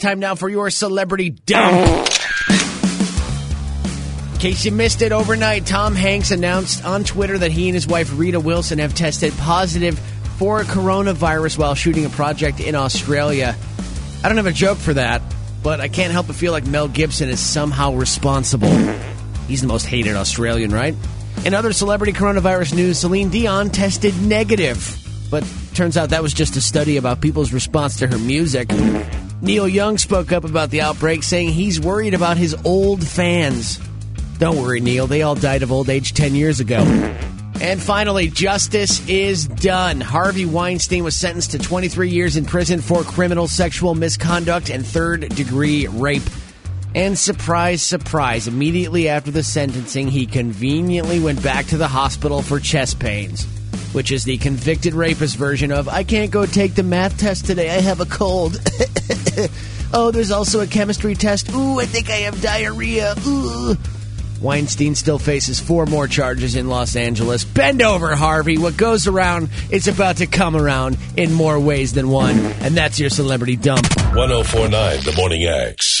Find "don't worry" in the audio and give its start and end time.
34.38-34.80